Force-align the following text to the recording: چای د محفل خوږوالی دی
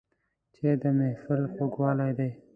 چای 0.53 0.73
د 0.81 0.83
محفل 0.99 1.41
خوږوالی 1.53 2.11
دی 2.17 2.29